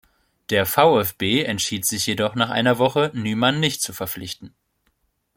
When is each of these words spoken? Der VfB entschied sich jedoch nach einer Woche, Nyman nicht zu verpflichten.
Der 0.49 0.65
VfB 0.65 1.43
entschied 1.43 1.85
sich 1.85 2.07
jedoch 2.07 2.33
nach 2.33 2.49
einer 2.49 2.79
Woche, 2.79 3.11
Nyman 3.13 3.59
nicht 3.59 3.83
zu 3.83 3.93
verpflichten. 3.93 4.55